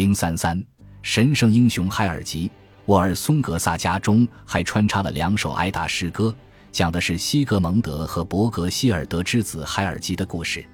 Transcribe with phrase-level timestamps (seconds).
[0.00, 0.58] 零三三，
[1.02, 2.48] 神圣英雄海尔吉·
[2.86, 6.34] 沃尔松格萨家中还穿插了两首挨打诗歌，
[6.72, 10.64] 讲的是西格蒙德和伯格希尔德之子海尔吉的故事。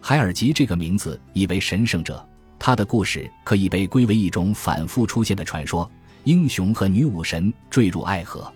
[0.00, 5.88] 海尔吉这个名字意为神圣者，他的故事可以被归为一种反复出现的传说：
[6.24, 8.52] 英雄和女武神坠入爱河。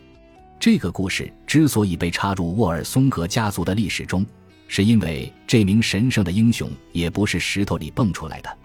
[0.59, 4.27] 这个故事之所以被插入沃尔松格家族的历史中，
[4.67, 8.59] 是因为这名神圣的英雄也不是石头里蹦出来的。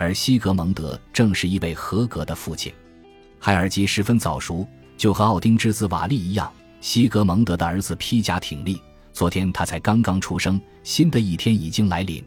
[0.00, 2.72] 而西格蒙德正是一位合格的父亲，
[3.38, 6.50] 海尔吉十分早熟，就和奥丁之子瓦利一样。
[6.80, 8.80] 西格蒙德的儿子披甲挺立，
[9.12, 12.24] 昨天他才刚刚出生，新的一天已经来临。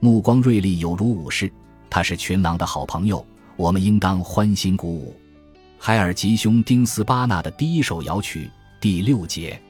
[0.00, 1.48] 目光锐利，有如武士。
[1.88, 3.24] 他是群狼的好朋友，
[3.54, 5.14] 我们应当欢欣鼓舞。
[5.78, 8.50] 海尔吉兄丁斯巴纳的第一首摇曲
[8.80, 9.62] 第六节，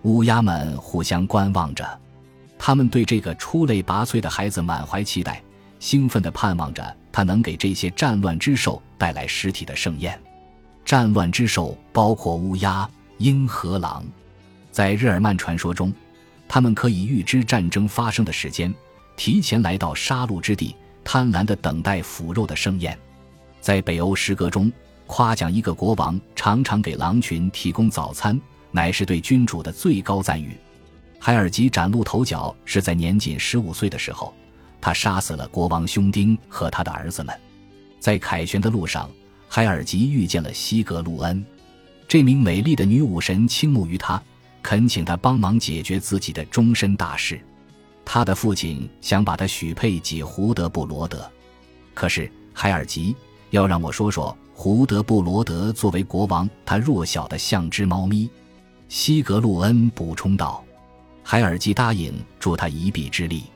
[0.00, 1.86] 乌鸦们互相观望着，
[2.58, 5.42] 他们对这个出类拔萃的孩子满怀期待。
[5.78, 10.18] 兴奋地盼望着他能给这些战乱之兽带来实体的盛宴。
[10.84, 14.04] 战乱之兽包括乌鸦、鹰和狼。
[14.70, 15.92] 在日耳曼传说中，
[16.46, 18.72] 他们可以预知战争发生的时间，
[19.16, 22.96] 提前来到杀戮之地，贪婪地等待腐肉的盛宴。
[23.60, 24.70] 在北欧诗歌中，
[25.06, 28.40] 夸奖一个国王常常给狼群提供早餐，
[28.70, 30.56] 乃是对君主的最高赞誉。
[31.18, 34.32] 海尔吉崭露头角是在年仅十五岁的时候。
[34.86, 37.36] 他杀死了国王兄丁和他的儿子们，
[37.98, 39.10] 在凯旋的路上，
[39.48, 41.44] 海尔吉遇见了西格路恩。
[42.06, 44.22] 这名美丽的女武神倾慕于他，
[44.62, 47.40] 恳请他帮忙解决自己的终身大事。
[48.04, 51.28] 他的父亲想把他许配给胡德布罗德，
[51.92, 53.16] 可是海尔吉
[53.50, 58.30] 要让我说说胡德布罗德作为国王，他弱小的像只猫咪。
[58.88, 60.64] 西格路恩补充道
[61.26, 63.46] ：“海尔吉答应助他一臂之力。”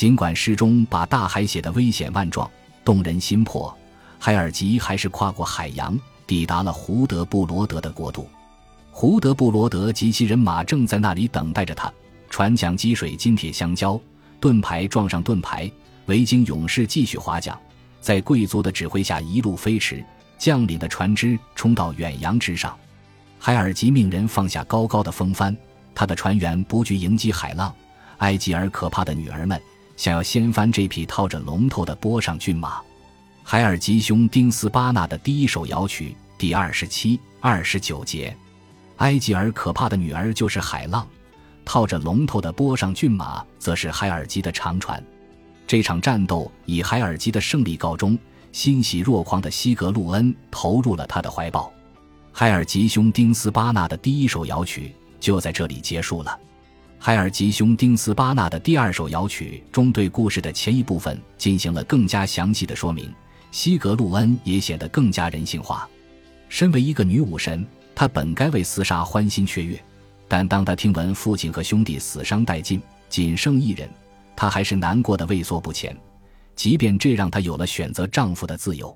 [0.00, 2.50] 尽管诗中把大海写得危险万状、
[2.82, 3.76] 动人心魄，
[4.18, 5.94] 海尔吉还是跨过海洋，
[6.26, 8.26] 抵达了胡德布罗德的国度。
[8.90, 11.92] 胡德布罗德及其人马正在那里等待着他，
[12.30, 14.00] 船桨击水，金铁相交，
[14.40, 15.70] 盾牌撞上盾牌，
[16.06, 17.54] 维京勇士继续划桨，
[18.00, 20.02] 在贵族的指挥下一路飞驰，
[20.38, 22.74] 将领的船只冲到远洋之上。
[23.38, 25.54] 海尔吉命人放下高高的风帆，
[25.94, 27.70] 他的船员不惧迎击海浪，
[28.20, 29.60] 埃及而可怕的女儿们。
[30.00, 32.80] 想要掀翻这匹套着龙头的波上骏马，
[33.42, 38.34] 海尔吉兄丁斯巴纳的第一首摇曲第二十七、二十九节。
[38.96, 41.06] 埃及尔可怕的女儿就是海浪，
[41.66, 45.04] 套着龙头的波上骏马则是海尔吉的长船。
[45.66, 48.18] 这场战斗以海尔吉的胜利告终，
[48.52, 51.70] 欣喜若狂的西格路恩投入了他的怀抱。
[52.32, 56.40] 海尔吉兄丁斯巴纳的第一首摇曲就在这里结束了。
[57.02, 63.10] 海尔吉兄丁斯巴纳的第二首摇曲中，对故事的前一部分进行了更加详细的说明。
[63.50, 65.88] 西格路恩也显得更加人性化。
[66.50, 69.82] 身为一个女武神，她本该为厮杀欢欣雀跃，
[70.28, 73.88] 但当她听闻父亲和兄弟死伤殆尽，仅剩一人，
[74.36, 75.96] 她还是难过的畏缩不前。
[76.54, 78.94] 即便这让她有了选择丈夫的自由。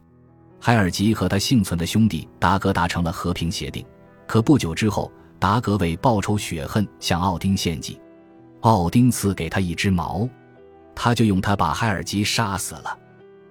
[0.61, 3.83] 海尔吉和他幸存的兄弟达格达成了和平协定，
[4.27, 5.11] 可不久之后。
[5.39, 8.01] 达格为报仇雪恨，向奥丁献祭。
[8.61, 10.29] 奥丁赐给他一只矛，
[10.95, 12.99] 他就用它把海尔吉杀死了。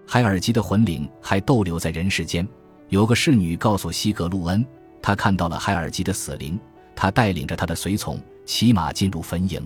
[0.08, 2.48] 海尔吉的魂灵还逗留在人世间。
[2.90, 4.66] 有个侍女告诉西格路恩，
[5.02, 6.60] 她看到了海尔吉的死灵。
[6.96, 9.64] 他带领着他的随从骑马进入坟茔。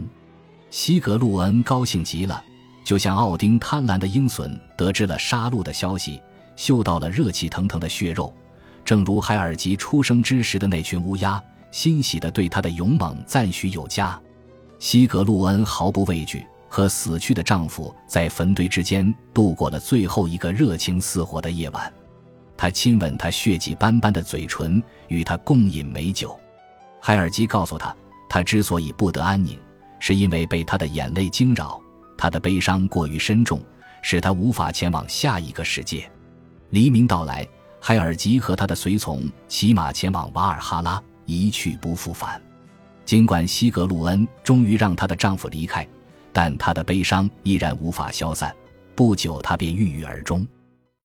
[0.69, 2.41] 西格路恩高兴极了，
[2.85, 6.22] 就像奥丁贪婪的鹰隼得知了杀戮的消息，
[6.56, 8.33] 嗅到了热气腾腾的血肉，
[8.85, 11.41] 正如海尔吉出生之时的那群乌鸦。
[11.77, 14.19] 欣喜地对她的勇猛赞许有加，
[14.79, 21.93] 西格路恩毫不畏惧，和死去的丈夫在坟堆之间度过了最后一个热情似火的夜晚。
[22.57, 26.35] 他亲吻她血迹斑斑的嘴唇，与她共饮美酒。
[26.99, 27.95] 海尔基告诉他，
[28.27, 29.55] 他之所以不得安宁，
[29.99, 31.79] 是因为被他的眼泪惊扰，
[32.17, 33.61] 他的悲伤过于深重，
[34.01, 36.09] 使他无法前往下一个世界。
[36.71, 37.47] 黎明到来，
[37.79, 41.00] 海尔基和他的随从骑马前往瓦尔哈拉。
[41.27, 42.41] 一去不复返。
[43.06, 45.88] 尽管西格鲁恩终于让她的丈夫离开，
[46.33, 48.53] 但她的悲伤依然无法消散。
[48.95, 50.45] 不久，她便郁郁而终。